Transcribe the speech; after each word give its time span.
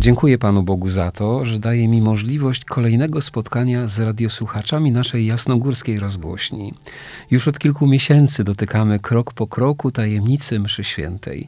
Dziękuję 0.00 0.38
Panu 0.38 0.62
Bogu 0.62 0.88
za 0.88 1.10
to, 1.10 1.44
że 1.44 1.58
daje 1.58 1.88
mi 1.88 2.00
możliwość 2.00 2.64
kolejnego 2.64 3.20
spotkania 3.20 3.86
z 3.86 3.98
radiosłuchaczami 3.98 4.92
naszej 4.92 5.26
jasnogórskiej 5.26 5.98
rozgłośni. 5.98 6.74
Już 7.30 7.48
od 7.48 7.58
kilku 7.58 7.86
miesięcy 7.86 8.44
dotykamy 8.44 8.98
krok 8.98 9.32
po 9.32 9.46
kroku 9.46 9.90
tajemnicy 9.90 10.60
Mszy 10.60 10.84
Świętej. 10.84 11.46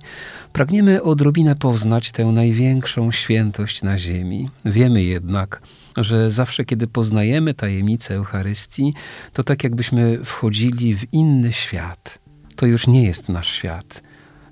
Pragniemy 0.52 1.02
odrobinę 1.02 1.56
poznać 1.56 2.12
tę 2.12 2.24
największą 2.24 3.12
świętość 3.12 3.82
na 3.82 3.98
ziemi. 3.98 4.48
Wiemy 4.64 5.02
jednak, 5.02 5.62
że 5.96 6.30
zawsze 6.30 6.64
kiedy 6.64 6.86
poznajemy 6.86 7.54
tajemnicę 7.54 8.14
Eucharystii, 8.14 8.92
to 9.32 9.44
tak 9.44 9.64
jakbyśmy 9.64 10.24
wchodzili 10.24 10.96
w 10.96 11.12
inny 11.12 11.52
świat. 11.52 12.18
To 12.56 12.66
już 12.66 12.86
nie 12.86 13.04
jest 13.04 13.28
nasz 13.28 13.48
świat. 13.48 14.02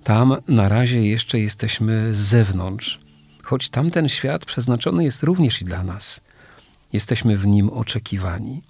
Tam 0.05 0.37
na 0.49 0.69
razie 0.69 1.03
jeszcze 1.03 1.39
jesteśmy 1.39 2.15
z 2.15 2.19
zewnątrz 2.19 3.08
choć 3.49 3.71
tamten 3.71 4.09
świat 4.09 4.45
przeznaczony 4.45 5.05
jest 5.05 5.23
również 5.23 5.63
i 5.63 5.65
dla 5.65 5.83
nas. 5.83 6.21
Jesteśmy 6.93 7.37
w 7.37 7.47
nim 7.47 7.71
oczekiwani. 7.71 8.63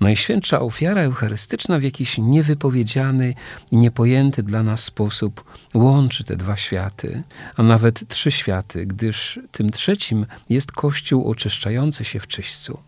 Najświętsza 0.00 0.60
ofiara 0.60 1.02
eucharystyczna 1.02 1.78
w 1.78 1.82
jakiś 1.82 2.18
niewypowiedziany 2.18 3.34
i 3.72 3.76
niepojęty 3.76 4.42
dla 4.42 4.62
nas 4.62 4.84
sposób 4.84 5.44
łączy 5.74 6.24
te 6.24 6.36
dwa 6.36 6.56
światy, 6.56 7.22
a 7.56 7.62
nawet 7.62 8.08
trzy 8.08 8.30
światy, 8.30 8.86
gdyż 8.86 9.40
tym 9.52 9.70
trzecim 9.70 10.26
jest 10.48 10.72
Kościół 10.72 11.30
oczyszczający 11.30 12.04
się 12.04 12.20
w 12.20 12.26
czyśćcu. 12.26 12.78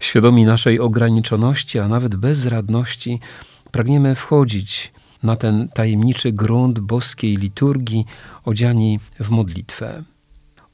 Świadomi 0.00 0.44
naszej 0.44 0.80
ograniczoności, 0.80 1.78
a 1.78 1.88
nawet 1.88 2.16
bezradności, 2.16 3.20
pragniemy 3.70 4.14
wchodzić 4.14 4.92
na 5.22 5.36
ten 5.36 5.68
tajemniczy 5.68 6.32
grunt 6.32 6.78
boskiej 6.80 7.36
liturgii, 7.36 8.06
odziani 8.44 9.00
w 9.20 9.30
modlitwę. 9.30 10.04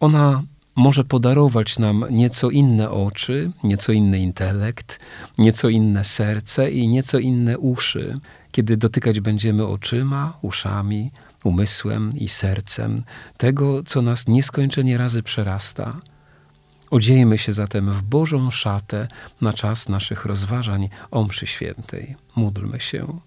Ona 0.01 0.43
może 0.77 1.05
podarować 1.05 1.79
nam 1.79 2.05
nieco 2.11 2.51
inne 2.51 2.91
oczy, 2.91 3.51
nieco 3.65 3.93
inny 3.93 4.19
intelekt, 4.19 4.99
nieco 5.39 5.69
inne 5.69 6.05
serce 6.05 6.71
i 6.71 6.89
nieco 6.89 7.19
inne 7.19 7.59
uszy, 7.59 8.21
kiedy 8.53 8.77
dotykać 8.77 9.21
będziemy 9.21 9.67
oczyma, 9.67 10.39
uszami, 10.43 11.11
umysłem 11.45 12.11
i 12.19 12.29
sercem 12.29 13.03
tego, 13.37 13.83
co 13.83 14.03
nas 14.03 14.29
nieskończenie 14.29 14.99
razy 14.99 15.23
przerasta. 15.23 16.01
Odziejmy 16.91 17.39
się 17.39 17.53
zatem 17.53 17.91
w 17.91 18.03
Bożą 18.03 18.51
szatę 18.51 19.09
na 19.41 19.53
czas 19.53 19.89
naszych 19.89 20.25
rozważań 20.25 20.89
o 21.11 21.25
mszy 21.25 21.47
świętej. 21.47 22.17
Módlmy 22.37 22.81
się. 22.81 23.21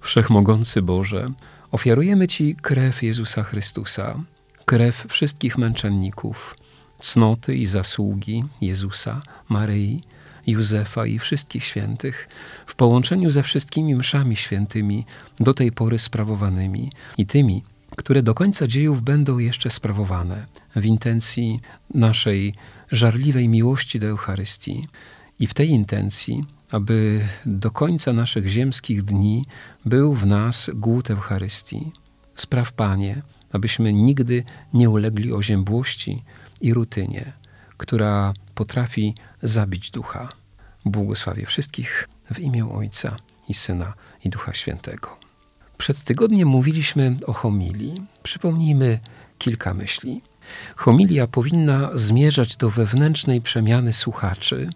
Wszechmogący 0.00 0.82
Boże, 0.82 1.32
ofiarujemy 1.70 2.28
Ci 2.28 2.56
krew 2.56 3.02
Jezusa 3.02 3.42
Chrystusa, 3.42 4.20
krew 4.68 5.06
wszystkich 5.08 5.58
męczenników, 5.58 6.56
cnoty 7.00 7.56
i 7.56 7.66
zasługi 7.66 8.44
Jezusa, 8.60 9.22
Maryi, 9.48 10.02
Józefa 10.46 11.06
i 11.06 11.18
wszystkich 11.18 11.64
świętych, 11.64 12.28
w 12.66 12.74
połączeniu 12.74 13.30
ze 13.30 13.42
wszystkimi 13.42 13.94
mszami 13.94 14.36
świętymi 14.36 15.06
do 15.40 15.54
tej 15.54 15.72
pory 15.72 15.98
sprawowanymi 15.98 16.92
i 17.18 17.26
tymi, 17.26 17.64
które 17.96 18.22
do 18.22 18.34
końca 18.34 18.66
dziejów 18.66 19.02
będą 19.02 19.38
jeszcze 19.38 19.70
sprawowane 19.70 20.46
w 20.76 20.84
intencji 20.84 21.60
naszej 21.94 22.54
żarliwej 22.92 23.48
miłości 23.48 23.98
do 24.00 24.06
Eucharystii 24.06 24.88
i 25.40 25.46
w 25.46 25.54
tej 25.54 25.68
intencji, 25.68 26.44
aby 26.70 27.20
do 27.46 27.70
końca 27.70 28.12
naszych 28.12 28.48
ziemskich 28.48 29.02
dni 29.02 29.46
był 29.84 30.14
w 30.14 30.26
nas 30.26 30.70
głód 30.74 31.10
Eucharystii. 31.10 31.92
Spraw, 32.34 32.72
Panie, 32.72 33.22
abyśmy 33.52 33.92
nigdy 33.92 34.44
nie 34.74 34.90
ulegli 34.90 35.32
oziębłości 35.32 36.22
i 36.60 36.74
rutynie, 36.74 37.32
która 37.76 38.34
potrafi 38.54 39.14
zabić 39.42 39.90
ducha. 39.90 40.28
Błogosławię 40.84 41.46
wszystkich 41.46 42.08
w 42.34 42.38
imię 42.38 42.70
Ojca 42.70 43.16
i 43.48 43.54
Syna 43.54 43.94
i 44.24 44.28
Ducha 44.30 44.54
Świętego. 44.54 45.18
Przed 45.78 46.04
tygodniem 46.04 46.48
mówiliśmy 46.48 47.16
o 47.26 47.32
homilii. 47.32 48.02
Przypomnijmy 48.22 48.98
kilka 49.38 49.74
myśli. 49.74 50.22
Homilia 50.76 51.26
powinna 51.26 51.90
zmierzać 51.94 52.56
do 52.56 52.70
wewnętrznej 52.70 53.40
przemiany 53.40 53.92
słuchaczy 53.92 54.70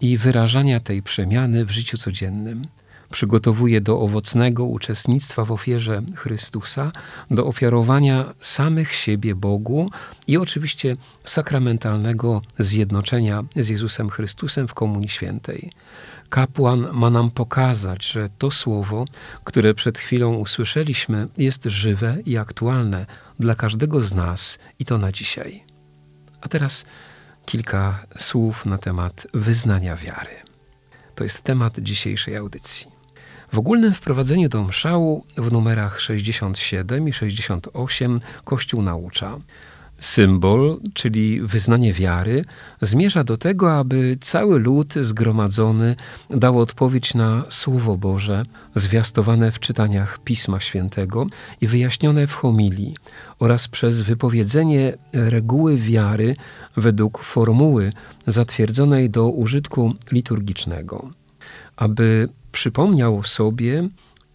i 0.00 0.18
wyrażania 0.18 0.80
tej 0.80 1.02
przemiany 1.02 1.64
w 1.64 1.70
życiu 1.70 1.98
codziennym 1.98 2.66
przygotowuje 3.10 3.80
do 3.80 4.00
owocnego 4.00 4.64
uczestnictwa 4.64 5.44
w 5.44 5.52
ofierze 5.52 6.02
Chrystusa, 6.16 6.92
do 7.30 7.46
ofiarowania 7.46 8.34
samych 8.40 8.94
siebie 8.94 9.34
Bogu 9.34 9.90
i 10.26 10.36
oczywiście 10.36 10.96
sakramentalnego 11.24 12.42
zjednoczenia 12.58 13.44
z 13.56 13.68
Jezusem 13.68 14.10
Chrystusem 14.10 14.68
w 14.68 14.74
Komunii 14.74 15.08
Świętej. 15.08 15.72
Kapłan 16.28 16.88
ma 16.92 17.10
nam 17.10 17.30
pokazać, 17.30 18.06
że 18.06 18.28
to 18.38 18.50
słowo, 18.50 19.04
które 19.44 19.74
przed 19.74 19.98
chwilą 19.98 20.34
usłyszeliśmy, 20.34 21.28
jest 21.38 21.64
żywe 21.64 22.16
i 22.26 22.36
aktualne 22.36 23.06
dla 23.38 23.54
każdego 23.54 24.02
z 24.02 24.14
nas 24.14 24.58
i 24.78 24.84
to 24.84 24.98
na 24.98 25.12
dzisiaj. 25.12 25.64
A 26.40 26.48
teraz 26.48 26.84
kilka 27.46 28.06
słów 28.18 28.66
na 28.66 28.78
temat 28.78 29.26
wyznania 29.34 29.96
wiary. 29.96 30.30
To 31.14 31.24
jest 31.24 31.42
temat 31.42 31.78
dzisiejszej 31.78 32.36
audycji. 32.36 32.99
W 33.52 33.58
ogólnym 33.58 33.94
wprowadzeniu 33.94 34.48
do 34.48 34.62
mszału 34.62 35.24
w 35.36 35.52
numerach 35.52 36.00
67 36.00 37.08
i 37.08 37.12
68 37.12 38.20
Kościół 38.44 38.82
naucza. 38.82 39.38
Symbol, 40.00 40.80
czyli 40.94 41.40
wyznanie 41.40 41.92
wiary, 41.92 42.44
zmierza 42.82 43.24
do 43.24 43.36
tego, 43.38 43.78
aby 43.78 44.18
cały 44.20 44.58
lud 44.58 44.94
zgromadzony 45.02 45.96
dał 46.30 46.58
odpowiedź 46.58 47.14
na 47.14 47.44
Słowo 47.48 47.96
Boże, 47.96 48.42
zwiastowane 48.74 49.52
w 49.52 49.60
czytaniach 49.60 50.18
Pisma 50.24 50.60
Świętego 50.60 51.26
i 51.60 51.66
wyjaśnione 51.66 52.26
w 52.26 52.34
homilii, 52.34 52.96
oraz 53.38 53.68
przez 53.68 54.02
wypowiedzenie 54.02 54.96
reguły 55.12 55.76
wiary 55.76 56.36
według 56.76 57.18
formuły 57.18 57.92
zatwierdzonej 58.26 59.10
do 59.10 59.28
użytku 59.28 59.94
liturgicznego. 60.12 61.10
Aby 61.76 62.28
przypomniał 62.52 63.22
sobie 63.22 63.88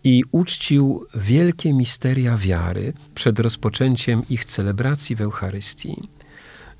i 0.03 0.23
uczcił 0.31 1.05
wielkie 1.15 1.73
misteria 1.73 2.37
wiary 2.37 2.93
przed 3.15 3.39
rozpoczęciem 3.39 4.23
ich 4.29 4.45
celebracji 4.45 5.15
w 5.15 5.21
Eucharystii. 5.21 6.09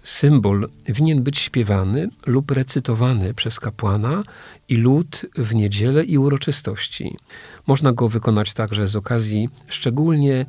Symbol 0.03 0.69
winien 0.89 1.23
być 1.23 1.39
śpiewany 1.39 2.09
lub 2.25 2.51
recytowany 2.51 3.33
przez 3.33 3.59
kapłana 3.59 4.23
i 4.69 4.75
lud 4.75 5.25
w 5.35 5.55
niedzielę 5.55 6.03
i 6.03 6.17
uroczystości. 6.17 7.17
Można 7.67 7.93
go 7.93 8.09
wykonać 8.09 8.53
także 8.53 8.87
z 8.87 8.95
okazji 8.95 9.49
szczególnie 9.67 10.45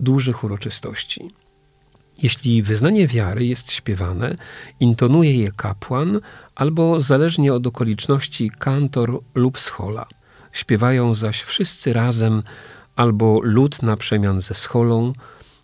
dużych 0.00 0.44
uroczystości. 0.44 1.30
Jeśli 2.22 2.62
wyznanie 2.62 3.06
wiary 3.06 3.46
jest 3.46 3.72
śpiewane, 3.72 4.36
intonuje 4.80 5.42
je 5.42 5.52
kapłan 5.52 6.20
albo 6.54 7.00
zależnie 7.00 7.54
od 7.54 7.66
okoliczności 7.66 8.50
kantor 8.58 9.20
lub 9.34 9.60
schola. 9.60 10.06
Śpiewają 10.52 11.14
zaś 11.14 11.42
wszyscy 11.42 11.92
razem 11.92 12.42
albo 12.96 13.40
lud 13.42 13.82
na 13.82 13.96
przemian 13.96 14.40
ze 14.40 14.54
scholą. 14.54 15.12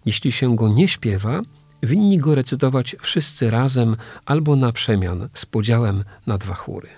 Jeśli 0.06 0.32
się 0.32 0.56
go 0.56 0.69
nie 0.69 0.88
śpiewa, 0.88 1.40
winni 1.82 2.19
go 2.19 2.34
recytować 2.34 2.96
wszyscy 3.00 3.50
razem 3.50 3.96
albo 4.26 4.56
na 4.56 4.72
przemian 4.72 5.28
z 5.34 5.46
podziałem 5.46 6.04
na 6.26 6.38
dwa 6.38 6.54
chóry. 6.54 6.88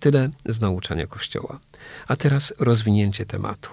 Tyle 0.00 0.30
z 0.46 0.60
nauczania 0.60 1.06
Kościoła. 1.06 1.58
A 2.08 2.16
teraz 2.16 2.54
rozwinięcie 2.58 3.26
tematu. 3.26 3.70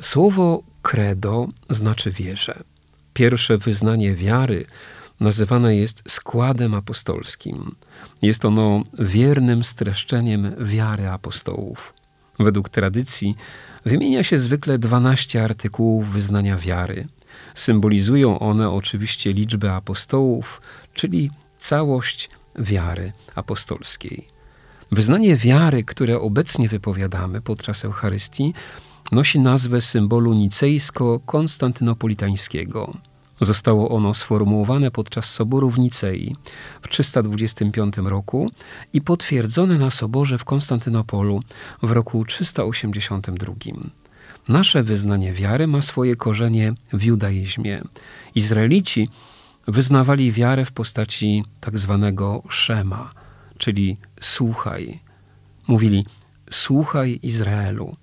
Słowo 0.00 0.62
credo 0.82 1.48
znaczy 1.70 2.10
wierzę. 2.10 2.62
Pierwsze 3.14 3.58
wyznanie 3.58 4.14
wiary 4.14 4.66
nazywane 5.20 5.76
jest 5.76 6.02
składem 6.08 6.74
apostolskim. 6.74 7.74
Jest 8.22 8.44
ono 8.44 8.82
wiernym 8.98 9.64
streszczeniem 9.64 10.54
wiary 10.58 11.08
apostołów. 11.08 11.94
Według 12.38 12.68
tradycji 12.68 13.36
wymienia 13.84 14.24
się 14.24 14.38
zwykle 14.38 14.78
12 14.78 15.44
artykułów 15.44 16.08
wyznania 16.08 16.56
wiary, 16.56 17.08
Symbolizują 17.54 18.38
one 18.38 18.70
oczywiście 18.70 19.32
liczbę 19.32 19.72
apostołów, 19.72 20.62
czyli 20.94 21.30
całość 21.58 22.30
wiary 22.58 23.12
apostolskiej. 23.34 24.26
Wyznanie 24.92 25.36
wiary, 25.36 25.84
które 25.84 26.20
obecnie 26.20 26.68
wypowiadamy 26.68 27.40
podczas 27.40 27.84
Eucharystii, 27.84 28.54
nosi 29.12 29.40
nazwę 29.40 29.82
symbolu 29.82 30.34
nicejsko-konstantynopolitańskiego. 30.34 32.96
Zostało 33.40 33.90
ono 33.90 34.14
sformułowane 34.14 34.90
podczas 34.90 35.26
Soboru 35.26 35.70
w 35.70 35.78
Nicei 35.78 36.36
w 36.82 36.88
325 36.88 37.96
roku 37.96 38.50
i 38.92 39.00
potwierdzone 39.00 39.78
na 39.78 39.90
Soborze 39.90 40.38
w 40.38 40.44
Konstantynopolu 40.44 41.40
w 41.82 41.90
roku 41.90 42.24
382. 42.24 43.54
Nasze 44.48 44.82
wyznanie 44.82 45.32
wiary 45.32 45.66
ma 45.66 45.82
swoje 45.82 46.16
korzenie 46.16 46.74
w 46.92 47.02
judaizmie. 47.02 47.82
Izraelici 48.34 49.08
wyznawali 49.68 50.32
wiarę 50.32 50.64
w 50.64 50.72
postaci 50.72 51.44
tak 51.60 51.78
zwanego 51.78 52.42
szema, 52.48 53.12
czyli 53.58 53.96
słuchaj. 54.20 55.00
Mówili: 55.68 56.06
Słuchaj 56.50 57.18
Izraelu. 57.22 57.96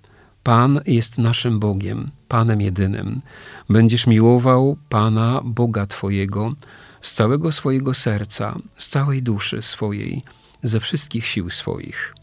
Pan 0.49 0.81
jest 0.85 1.17
naszym 1.17 1.59
Bogiem, 1.59 2.11
Panem 2.27 2.61
jedynym. 2.61 3.21
Będziesz 3.69 4.07
miłował 4.07 4.77
Pana, 4.89 5.41
Boga 5.43 5.85
Twojego, 5.85 6.53
z 7.01 7.13
całego 7.13 7.51
swojego 7.51 7.93
serca, 7.93 8.55
z 8.77 8.89
całej 8.89 9.23
duszy 9.23 9.61
swojej, 9.61 10.23
ze 10.63 10.79
wszystkich 10.79 11.27
sił 11.27 11.49
swoich. 11.49 12.15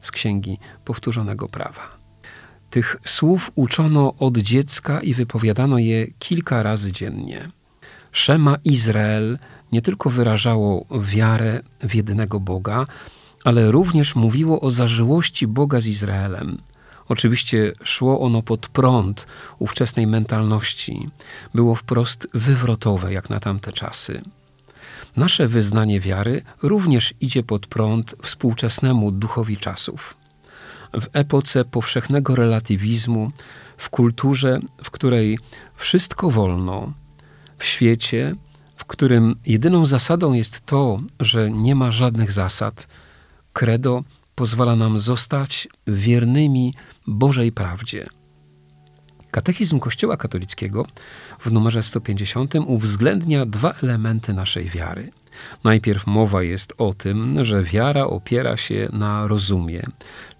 Z 0.00 0.10
Księgi 0.10 0.58
Powtórzonego 0.84 1.48
Prawa. 1.48 1.98
Tych 2.70 2.96
słów 3.04 3.50
uczono 3.54 4.14
od 4.18 4.38
dziecka 4.38 5.00
i 5.00 5.14
wypowiadano 5.14 5.78
je 5.78 6.06
kilka 6.18 6.62
razy 6.62 6.92
dziennie. 6.92 7.48
Szema 8.12 8.56
Izrael 8.64 9.38
nie 9.72 9.82
tylko 9.82 10.10
wyrażało 10.10 10.86
wiarę 11.00 11.62
w 11.80 11.94
jedynego 11.94 12.40
Boga, 12.40 12.86
ale 13.44 13.70
również 13.70 14.16
mówiło 14.16 14.60
o 14.60 14.70
zażyłości 14.70 15.46
Boga 15.46 15.80
z 15.80 15.86
Izraelem. 15.86 16.58
Oczywiście 17.08 17.72
szło 17.84 18.20
ono 18.20 18.42
pod 18.42 18.68
prąd 18.68 19.26
ówczesnej 19.58 20.06
mentalności, 20.06 21.08
było 21.54 21.74
wprost 21.74 22.28
wywrotowe 22.34 23.12
jak 23.12 23.30
na 23.30 23.40
tamte 23.40 23.72
czasy. 23.72 24.22
Nasze 25.16 25.48
wyznanie 25.48 26.00
wiary 26.00 26.42
również 26.62 27.14
idzie 27.20 27.42
pod 27.42 27.66
prąd 27.66 28.14
współczesnemu 28.22 29.10
duchowi 29.10 29.56
czasów. 29.56 30.16
W 30.92 31.06
epoce 31.12 31.64
powszechnego 31.64 32.34
relatywizmu, 32.34 33.30
w 33.76 33.90
kulturze, 33.90 34.60
w 34.84 34.90
której 34.90 35.38
wszystko 35.76 36.30
wolno, 36.30 36.92
w 37.58 37.64
świecie, 37.64 38.36
w 38.76 38.84
którym 38.84 39.34
jedyną 39.46 39.86
zasadą 39.86 40.32
jest 40.32 40.66
to, 40.66 41.00
że 41.20 41.50
nie 41.50 41.74
ma 41.74 41.90
żadnych 41.90 42.32
zasad, 42.32 42.88
credo 43.52 44.04
pozwala 44.34 44.76
nam 44.76 44.98
zostać 44.98 45.68
wiernymi 45.86 46.74
Bożej 47.06 47.52
prawdzie. 47.52 48.06
Katechizm 49.30 49.78
Kościoła 49.78 50.16
katolickiego 50.16 50.86
w 51.40 51.52
numerze 51.52 51.82
150 51.82 52.54
uwzględnia 52.66 53.46
dwa 53.46 53.72
elementy 53.82 54.34
naszej 54.34 54.64
wiary. 54.64 55.10
Najpierw 55.64 56.06
mowa 56.06 56.42
jest 56.42 56.74
o 56.78 56.94
tym, 56.94 57.44
że 57.44 57.64
wiara 57.64 58.04
opiera 58.04 58.56
się 58.56 58.88
na 58.92 59.26
rozumie, 59.26 59.82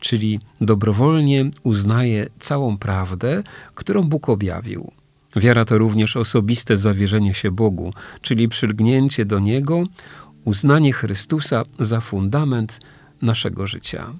czyli 0.01 0.41
dobrowolnie 0.61 1.51
uznaje 1.63 2.27
całą 2.39 2.79
prawdę, 2.79 3.43
którą 3.75 4.03
Bóg 4.03 4.29
objawił. 4.29 4.93
Wiara 5.37 5.65
to 5.65 5.79
również 5.79 6.17
osobiste 6.17 6.79
zawierzenie 6.79 7.35
się 7.35 7.51
Bogu, 7.51 7.93
czyli 8.21 8.49
przylgnięcie 8.49 9.25
do 9.25 9.39
Niego, 9.39 9.85
uznanie 10.45 10.93
Chrystusa 10.93 11.65
za 11.81 12.01
fundament 12.01 12.81
naszego 13.23 13.67
życia. 13.67 14.13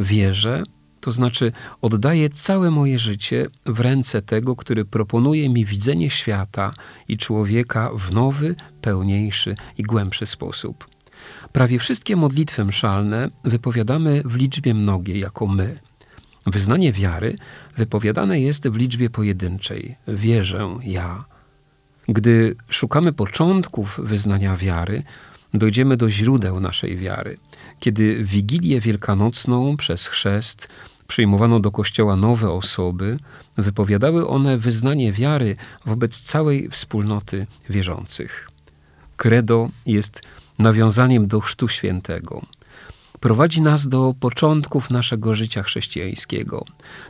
Wierzę, 0.00 0.62
to 1.08 1.12
znaczy 1.12 1.52
oddaję 1.82 2.30
całe 2.30 2.70
moje 2.70 2.98
życie 2.98 3.46
w 3.66 3.80
ręce 3.80 4.22
tego, 4.22 4.56
który 4.56 4.84
proponuje 4.84 5.48
mi 5.48 5.64
widzenie 5.64 6.10
świata 6.10 6.70
i 7.08 7.16
człowieka 7.16 7.90
w 7.98 8.12
nowy, 8.12 8.54
pełniejszy 8.80 9.54
i 9.78 9.82
głębszy 9.82 10.26
sposób. 10.26 10.86
Prawie 11.52 11.78
wszystkie 11.78 12.16
modlitwy 12.16 12.64
mszalne 12.64 13.30
wypowiadamy 13.44 14.22
w 14.24 14.36
liczbie 14.36 14.74
mnogiej 14.74 15.20
jako 15.20 15.46
my. 15.46 15.78
Wyznanie 16.46 16.92
wiary 16.92 17.36
wypowiadane 17.76 18.40
jest 18.40 18.68
w 18.68 18.76
liczbie 18.76 19.10
pojedynczej. 19.10 19.96
Wierzę 20.08 20.78
ja. 20.84 21.24
Gdy 22.08 22.56
szukamy 22.70 23.12
początków 23.12 24.00
wyznania 24.02 24.56
wiary, 24.56 25.02
dojdziemy 25.54 25.96
do 25.96 26.10
źródeł 26.10 26.60
naszej 26.60 26.96
wiary. 26.96 27.38
Kiedy 27.80 28.24
Wigilię 28.24 28.80
Wielkanocną 28.80 29.76
przez 29.76 30.06
chrzest 30.06 30.68
przyjmowano 31.08 31.60
do 31.60 31.70
kościoła 31.70 32.16
nowe 32.16 32.50
osoby, 32.50 33.18
wypowiadały 33.56 34.28
one 34.28 34.58
wyznanie 34.58 35.12
wiary 35.12 35.56
wobec 35.86 36.20
całej 36.20 36.68
wspólnoty 36.70 37.46
wierzących. 37.70 38.50
Credo 39.16 39.70
jest 39.86 40.22
nawiązaniem 40.58 41.26
do 41.26 41.40
Chrztu 41.40 41.68
Świętego. 41.68 42.42
Prowadzi 43.20 43.62
nas 43.62 43.88
do 43.88 44.14
początków 44.20 44.90
naszego 44.90 45.34
życia 45.34 45.62
chrześcijańskiego. 45.62 46.64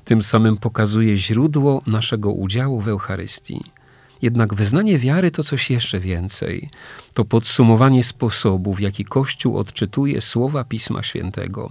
Tym 0.05 0.23
samym 0.23 0.57
pokazuje 0.57 1.17
źródło 1.17 1.83
naszego 1.87 2.33
udziału 2.33 2.81
w 2.81 2.89
Eucharystii. 2.89 3.78
Jednak 4.23 4.55
wyznanie 4.55 4.99
wiary 4.99 5.31
to 5.31 5.45
coś 5.45 5.71
jeszcze 5.71 6.01
więcej. 6.01 6.71
To 7.15 7.25
podsumowanie 7.25 8.05
sposobu, 8.05 8.75
w 8.75 8.81
jaki 8.81 9.05
Kościół 9.05 9.59
odczytuje 9.59 10.21
słowa 10.21 10.65
Pisma 10.65 11.03
Świętego. 11.03 11.69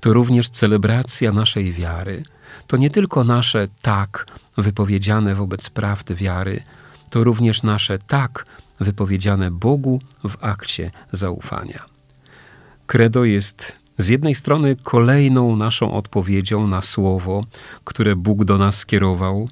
To 0.00 0.12
również 0.12 0.48
celebracja 0.48 1.32
naszej 1.32 1.72
wiary. 1.72 2.22
To 2.66 2.76
nie 2.76 2.90
tylko 2.90 3.24
nasze 3.24 3.68
tak 3.82 4.26
wypowiedziane 4.58 5.34
wobec 5.34 5.70
prawdy 5.70 6.14
wiary, 6.14 6.62
to 7.10 7.24
również 7.24 7.62
nasze 7.62 7.98
tak 7.98 8.46
wypowiedziane 8.80 9.50
Bogu 9.50 10.00
w 10.24 10.44
akcie 10.44 10.90
zaufania. 11.12 11.84
Credo 12.86 13.24
jest 13.24 13.80
z 13.98 14.08
jednej 14.08 14.34
strony 14.34 14.76
kolejną 14.82 15.56
naszą 15.56 15.92
odpowiedzią 15.92 16.66
na 16.66 16.82
słowo, 16.82 17.44
które 17.84 18.16
Bóg 18.16 18.44
do 18.44 18.58
nas 18.58 18.78
skierował, 18.78 19.48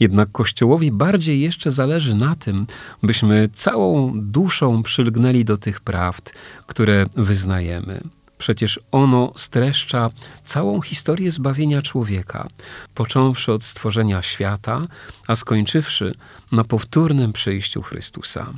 jednak 0.00 0.32
Kościołowi 0.32 0.92
bardziej 0.92 1.40
jeszcze 1.40 1.70
zależy 1.70 2.14
na 2.14 2.34
tym, 2.34 2.66
byśmy 3.02 3.48
całą 3.52 4.12
duszą 4.14 4.82
przylgnęli 4.82 5.44
do 5.44 5.58
tych 5.58 5.80
prawd, 5.80 6.32
które 6.66 7.06
wyznajemy. 7.16 8.00
Przecież 8.38 8.80
ono 8.92 9.32
streszcza 9.36 10.10
całą 10.44 10.80
historię 10.80 11.32
zbawienia 11.32 11.82
człowieka, 11.82 12.48
począwszy 12.94 13.52
od 13.52 13.62
stworzenia 13.62 14.22
świata, 14.22 14.86
a 15.26 15.36
skończywszy 15.36 16.14
na 16.52 16.64
powtórnym 16.64 17.32
przyjściu 17.32 17.82
Chrystusa. 17.82 18.52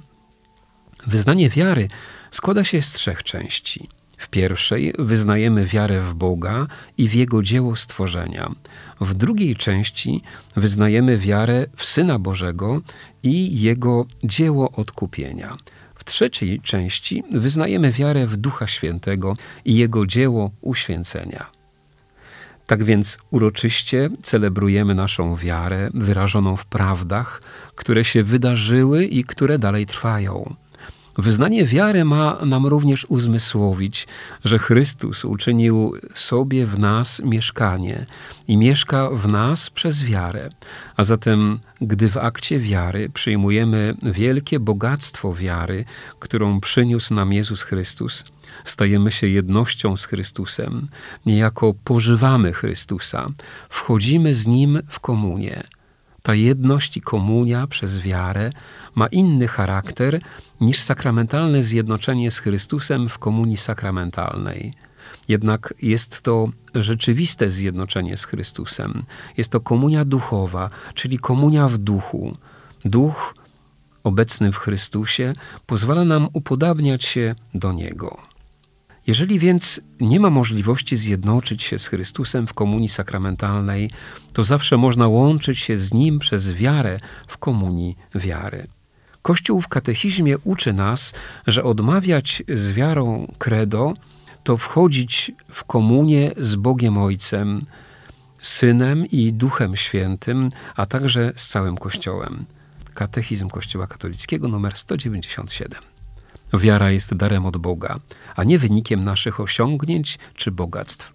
Wyznanie 1.06 1.50
wiary 1.50 1.88
składa 2.30 2.64
się 2.64 2.82
z 2.82 2.92
trzech 2.92 3.22
części. 3.22 3.88
W 4.18 4.28
pierwszej 4.28 4.92
wyznajemy 4.98 5.66
wiarę 5.66 6.00
w 6.00 6.14
Boga 6.14 6.66
i 6.98 7.08
w 7.08 7.14
Jego 7.14 7.42
dzieło 7.42 7.76
stworzenia. 7.76 8.50
W 9.00 9.14
drugiej 9.14 9.56
części 9.56 10.22
wyznajemy 10.56 11.18
wiarę 11.18 11.66
w 11.76 11.84
Syna 11.84 12.18
Bożego 12.18 12.80
i 13.22 13.60
Jego 13.60 14.06
dzieło 14.24 14.72
odkupienia. 14.72 15.56
W 15.94 16.04
trzeciej 16.04 16.60
części 16.60 17.22
wyznajemy 17.32 17.92
wiarę 17.92 18.26
w 18.26 18.36
Ducha 18.36 18.66
Świętego 18.66 19.36
i 19.64 19.76
Jego 19.76 20.06
dzieło 20.06 20.50
uświęcenia. 20.60 21.46
Tak 22.66 22.84
więc 22.84 23.18
uroczyście 23.30 24.10
celebrujemy 24.22 24.94
naszą 24.94 25.36
wiarę 25.36 25.90
wyrażoną 25.94 26.56
w 26.56 26.66
prawdach, 26.66 27.42
które 27.74 28.04
się 28.04 28.24
wydarzyły 28.24 29.04
i 29.04 29.24
które 29.24 29.58
dalej 29.58 29.86
trwają. 29.86 30.54
Wyznanie 31.18 31.64
wiary 31.66 32.04
ma 32.04 32.38
nam 32.44 32.66
również 32.66 33.06
uzmysłowić, 33.08 34.06
że 34.44 34.58
Chrystus 34.58 35.24
uczynił 35.24 35.94
sobie 36.14 36.66
w 36.66 36.78
nas 36.78 37.22
mieszkanie 37.24 38.06
i 38.48 38.56
mieszka 38.56 39.10
w 39.10 39.28
nas 39.28 39.70
przez 39.70 40.04
wiarę. 40.04 40.50
A 40.96 41.04
zatem, 41.04 41.58
gdy 41.80 42.10
w 42.10 42.16
akcie 42.16 42.60
wiary 42.60 43.10
przyjmujemy 43.14 43.94
wielkie 44.02 44.60
bogactwo 44.60 45.34
wiary, 45.34 45.84
którą 46.18 46.60
przyniósł 46.60 47.14
nam 47.14 47.32
Jezus 47.32 47.62
Chrystus, 47.62 48.24
stajemy 48.64 49.12
się 49.12 49.26
jednością 49.26 49.96
z 49.96 50.04
Chrystusem, 50.04 50.88
niejako 51.26 51.74
pożywamy 51.84 52.52
Chrystusa, 52.52 53.26
wchodzimy 53.68 54.34
z 54.34 54.46
Nim 54.46 54.82
w 54.88 55.00
komunię. 55.00 55.77
Ta 56.22 56.34
jedność 56.34 56.96
i 56.96 57.00
komunia 57.00 57.66
przez 57.66 58.00
wiarę 58.00 58.50
ma 58.94 59.06
inny 59.06 59.48
charakter 59.48 60.20
niż 60.60 60.80
sakramentalne 60.80 61.62
zjednoczenie 61.62 62.30
z 62.30 62.38
Chrystusem 62.38 63.08
w 63.08 63.18
komunii 63.18 63.56
sakramentalnej. 63.56 64.74
Jednak 65.28 65.74
jest 65.82 66.22
to 66.22 66.48
rzeczywiste 66.74 67.50
zjednoczenie 67.50 68.16
z 68.16 68.24
Chrystusem. 68.24 69.02
Jest 69.36 69.52
to 69.52 69.60
komunia 69.60 70.04
duchowa, 70.04 70.70
czyli 70.94 71.18
komunia 71.18 71.68
w 71.68 71.78
duchu. 71.78 72.36
Duch 72.84 73.34
obecny 74.04 74.52
w 74.52 74.56
Chrystusie 74.56 75.32
pozwala 75.66 76.04
nam 76.04 76.28
upodabniać 76.32 77.04
się 77.04 77.34
do 77.54 77.72
Niego. 77.72 78.27
Jeżeli 79.08 79.38
więc 79.38 79.80
nie 80.00 80.20
ma 80.20 80.30
możliwości 80.30 80.96
zjednoczyć 80.96 81.62
się 81.62 81.78
z 81.78 81.86
Chrystusem 81.86 82.46
w 82.46 82.54
komunii 82.54 82.88
sakramentalnej, 82.88 83.90
to 84.32 84.44
zawsze 84.44 84.76
można 84.76 85.08
łączyć 85.08 85.58
się 85.58 85.78
z 85.78 85.94
Nim 85.94 86.18
przez 86.18 86.52
wiarę 86.52 87.00
w 87.28 87.38
komunii 87.38 87.96
wiary. 88.14 88.66
Kościół 89.22 89.60
w 89.60 89.68
katechizmie 89.68 90.38
uczy 90.38 90.72
nas, 90.72 91.14
że 91.46 91.64
odmawiać 91.64 92.42
z 92.48 92.72
wiarą 92.72 93.32
credo 93.38 93.94
to 94.44 94.56
wchodzić 94.56 95.32
w 95.48 95.64
komunię 95.64 96.32
z 96.36 96.56
Bogiem 96.56 96.98
Ojcem, 96.98 97.66
Synem 98.42 99.06
i 99.06 99.32
Duchem 99.32 99.76
Świętym, 99.76 100.50
a 100.76 100.86
także 100.86 101.32
z 101.36 101.48
całym 101.48 101.76
Kościołem. 101.76 102.44
Katechizm 102.94 103.48
Kościoła 103.48 103.86
katolickiego 103.86 104.48
numer 104.48 104.76
197. 104.76 105.97
Wiara 106.52 106.90
jest 106.90 107.14
darem 107.14 107.46
od 107.46 107.56
Boga, 107.56 108.00
a 108.36 108.44
nie 108.44 108.58
wynikiem 108.58 109.04
naszych 109.04 109.40
osiągnięć 109.40 110.18
czy 110.34 110.50
bogactw. 110.50 111.12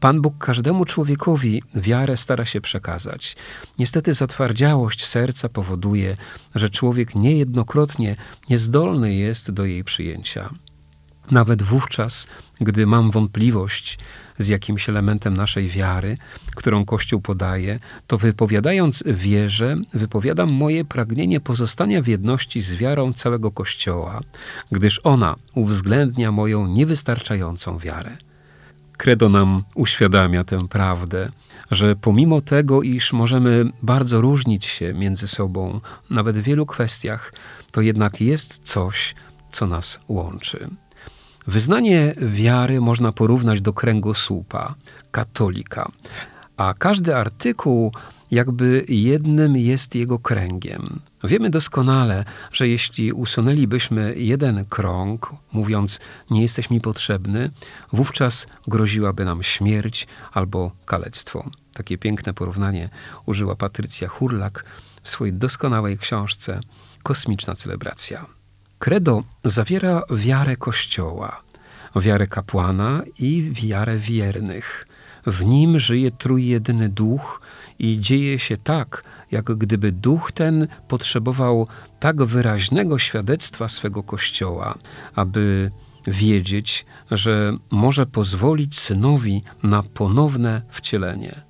Pan 0.00 0.22
Bóg 0.22 0.38
każdemu 0.38 0.84
człowiekowi 0.84 1.62
wiarę 1.74 2.16
stara 2.16 2.46
się 2.46 2.60
przekazać. 2.60 3.36
Niestety 3.78 4.14
zatwardziałość 4.14 5.06
serca 5.06 5.48
powoduje, 5.48 6.16
że 6.54 6.70
człowiek 6.70 7.14
niejednokrotnie 7.14 8.16
niezdolny 8.50 9.14
jest 9.14 9.50
do 9.50 9.64
jej 9.64 9.84
przyjęcia. 9.84 10.50
Nawet 11.30 11.62
wówczas, 11.62 12.26
gdy 12.60 12.86
mam 12.86 13.10
wątpliwość 13.10 13.98
z 14.38 14.48
jakimś 14.48 14.88
elementem 14.88 15.36
naszej 15.36 15.68
wiary, 15.68 16.18
którą 16.56 16.84
Kościół 16.84 17.20
podaje, 17.20 17.78
to 18.06 18.18
wypowiadając 18.18 19.02
wierze, 19.06 19.76
wypowiadam 19.94 20.52
moje 20.52 20.84
pragnienie 20.84 21.40
pozostania 21.40 22.02
w 22.02 22.06
jedności 22.06 22.62
z 22.62 22.74
wiarą 22.74 23.12
całego 23.12 23.50
Kościoła, 23.50 24.20
gdyż 24.72 25.00
ona 25.04 25.36
uwzględnia 25.54 26.32
moją 26.32 26.66
niewystarczającą 26.66 27.78
wiarę. 27.78 28.16
Credo 28.96 29.28
nam 29.28 29.64
uświadamia 29.74 30.44
tę 30.44 30.68
prawdę, 30.68 31.30
że 31.70 31.96
pomimo 31.96 32.40
tego, 32.40 32.82
iż 32.82 33.12
możemy 33.12 33.70
bardzo 33.82 34.20
różnić 34.20 34.66
się 34.66 34.94
między 34.94 35.28
sobą, 35.28 35.80
nawet 36.10 36.38
w 36.38 36.42
wielu 36.42 36.66
kwestiach, 36.66 37.32
to 37.72 37.80
jednak 37.80 38.20
jest 38.20 38.58
coś, 38.64 39.14
co 39.52 39.66
nas 39.66 40.00
łączy. 40.08 40.70
Wyznanie 41.46 42.14
wiary 42.16 42.80
można 42.80 43.12
porównać 43.12 43.60
do 43.60 43.72
kręgosłupa 43.72 44.74
katolika, 45.10 45.92
a 46.56 46.74
każdy 46.74 47.16
artykuł 47.16 47.92
jakby 48.30 48.84
jednym 48.88 49.56
jest 49.56 49.94
jego 49.94 50.18
kręgiem. 50.18 51.00
Wiemy 51.24 51.50
doskonale, 51.50 52.24
że 52.52 52.68
jeśli 52.68 53.12
usunęlibyśmy 53.12 54.14
jeden 54.16 54.64
krąg, 54.64 55.32
mówiąc 55.52 56.00
nie 56.30 56.42
jesteś 56.42 56.70
mi 56.70 56.80
potrzebny, 56.80 57.50
wówczas 57.92 58.46
groziłaby 58.68 59.24
nam 59.24 59.42
śmierć 59.42 60.06
albo 60.32 60.72
kalectwo. 60.84 61.50
Takie 61.74 61.98
piękne 61.98 62.34
porównanie 62.34 62.88
użyła 63.26 63.56
Patrycja 63.56 64.08
Hurlak 64.08 64.64
w 65.02 65.08
swojej 65.08 65.34
doskonałej 65.34 65.98
książce 65.98 66.60
Kosmiczna 67.02 67.54
celebracja. 67.54 68.35
Credo 68.78 69.22
zawiera 69.44 70.02
wiarę 70.10 70.56
Kościoła, 70.56 71.42
wiarę 71.96 72.26
kapłana 72.26 73.02
i 73.18 73.50
wiarę 73.52 73.98
wiernych. 73.98 74.86
W 75.26 75.44
nim 75.44 75.78
żyje 75.78 76.10
trójjedyny 76.10 76.88
duch 76.88 77.40
i 77.78 78.00
dzieje 78.00 78.38
się 78.38 78.56
tak, 78.56 79.04
jak 79.30 79.44
gdyby 79.44 79.92
duch 79.92 80.32
ten 80.32 80.68
potrzebował 80.88 81.66
tak 82.00 82.24
wyraźnego 82.24 82.98
świadectwa 82.98 83.68
swego 83.68 84.02
Kościoła, 84.02 84.78
aby 85.14 85.70
wiedzieć, 86.06 86.86
że 87.10 87.56
może 87.70 88.06
pozwolić 88.06 88.78
synowi 88.78 89.42
na 89.62 89.82
ponowne 89.82 90.62
wcielenie. 90.70 91.40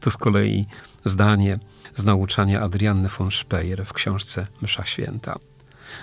To 0.00 0.10
z 0.10 0.16
kolei 0.16 0.66
zdanie 1.04 1.58
z 1.94 2.04
nauczania 2.04 2.60
Adrianny 2.60 3.08
von 3.08 3.30
Speyer 3.30 3.86
w 3.86 3.92
książce 3.92 4.46
Msza 4.62 4.86
Święta. 4.86 5.38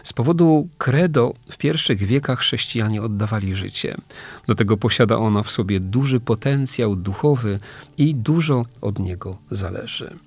Z 0.03 0.13
powodu 0.13 0.67
credo 0.77 1.33
w 1.49 1.57
pierwszych 1.57 2.03
wiekach 2.03 2.39
chrześcijanie 2.39 3.01
oddawali 3.01 3.55
życie. 3.55 3.97
Dlatego 4.45 4.77
posiada 4.77 5.17
ona 5.17 5.43
w 5.43 5.51
sobie 5.51 5.79
duży 5.79 6.19
potencjał 6.19 6.95
duchowy 6.95 7.59
i 7.97 8.15
dużo 8.15 8.65
od 8.81 8.99
niego 8.99 9.37
zależy. 9.51 10.17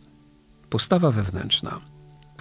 Postawa 0.71 1.11
wewnętrzna. 1.11 1.81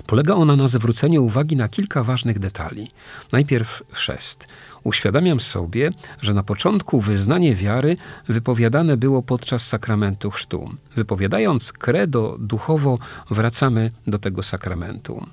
Polega 0.08 0.34
ona 0.34 0.56
na 0.56 0.68
zwróceniu 0.68 1.24
uwagi 1.24 1.56
na 1.56 1.70
kilka 1.70 2.04
ważnych 2.04 2.40
detali. 2.40 2.92
Najpierw 3.32 3.84
chrzest. 3.92 4.48
Uświadamiam 4.84 5.40
sobie, 5.40 5.92
że 6.22 6.34
na 6.34 6.44
początku 6.44 7.02
wyznanie 7.02 7.56
wiary 7.56 7.98
wypowiadane 8.28 8.98
było 8.98 9.24
podczas 9.24 9.68
sakramentu 9.68 10.32
chrztu. 10.32 10.70
Wypowiadając 10.96 11.72
credo 11.74 12.38
duchowo, 12.40 13.00
wracamy 13.30 13.92
do 14.08 14.20
tego 14.20 14.44
sakramentu. 14.44 15.26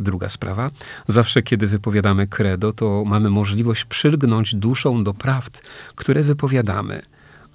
Druga 0.00 0.28
sprawa, 0.28 0.70
zawsze 1.06 1.42
kiedy 1.42 1.66
wypowiadamy 1.66 2.26
credo, 2.26 2.72
to 2.72 3.04
mamy 3.06 3.30
możliwość 3.30 3.84
przylgnąć 3.84 4.54
duszą 4.54 5.04
do 5.04 5.14
prawd, 5.14 5.62
które 5.94 6.22
wypowiadamy. 6.22 7.02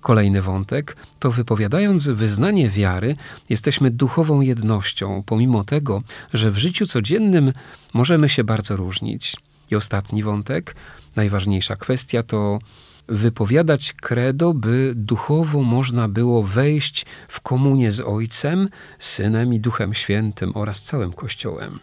Kolejny 0.02 0.42
wątek 0.42 0.98
to 1.20 1.32
wypowiadając 1.32 2.08
wyznanie 2.08 2.70
wiary, 2.70 3.16
jesteśmy 3.50 3.92
duchową 3.92 4.42
jednością, 4.42 5.24
pomimo 5.26 5.64
tego, 5.64 6.02
że 6.34 6.52
w 6.52 6.58
życiu 6.58 6.86
codziennym 6.86 7.54
możemy 7.94 8.30
się 8.30 8.44
bardzo 8.44 8.76
różnić. 8.76 9.36
I 9.72 9.76
ostatni 9.76 10.24
wątek, 10.24 10.76
najważniejsza 11.16 11.76
kwestia 11.76 12.24
to 12.24 12.60
wypowiadać 13.08 13.94
credo, 13.94 14.54
by 14.54 14.94
duchowo 14.96 15.62
można 15.62 16.08
było 16.08 16.44
wejść 16.44 17.06
w 17.28 17.42
komunię 17.42 17.92
z 17.92 18.00
Ojcem, 18.00 18.70
Synem 19.00 19.54
i 19.54 19.60
Duchem 19.60 19.94
Świętym 19.94 20.52
oraz 20.56 20.84
całym 20.84 21.14
Kościołem. 21.14 21.80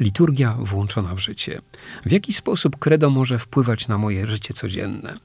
Liturgia 0.00 0.56
włączona 0.60 1.14
w 1.14 1.18
życie. 1.18 1.60
W 2.06 2.12
jaki 2.12 2.32
sposób 2.32 2.76
credo 2.78 3.10
może 3.10 3.38
wpływać 3.38 3.88
na 3.88 3.98
moje 3.98 4.26
życie 4.26 4.54
codzienne? 4.54 5.16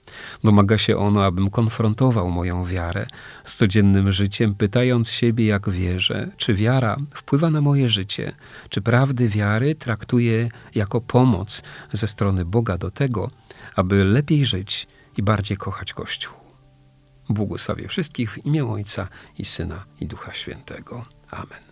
Domaga 0.43 0.77
się 0.77 0.97
ono, 0.97 1.25
abym 1.25 1.49
konfrontował 1.49 2.31
moją 2.31 2.65
wiarę 2.65 3.07
z 3.45 3.55
codziennym 3.55 4.11
życiem, 4.11 4.55
pytając 4.55 5.09
siebie, 5.09 5.45
jak 5.45 5.69
wierzę, 5.69 6.31
czy 6.37 6.53
wiara 6.53 6.97
wpływa 7.13 7.49
na 7.49 7.61
moje 7.61 7.89
życie, 7.89 8.35
czy 8.69 8.81
prawdy 8.81 9.29
wiary 9.29 9.75
traktuję 9.75 10.49
jako 10.75 11.01
pomoc 11.01 11.63
ze 11.91 12.07
strony 12.07 12.45
Boga 12.45 12.77
do 12.77 12.91
tego, 12.91 13.27
aby 13.75 14.03
lepiej 14.03 14.45
żyć 14.45 14.87
i 15.17 15.23
bardziej 15.23 15.57
kochać 15.57 15.93
Kościół. 15.93 16.33
Błogosławię 17.29 17.87
wszystkich 17.87 18.31
w 18.31 18.45
imię 18.45 18.65
Ojca 18.65 19.07
i 19.37 19.45
Syna 19.45 19.85
i 19.99 20.05
Ducha 20.05 20.33
Świętego. 20.33 21.05
Amen. 21.31 21.71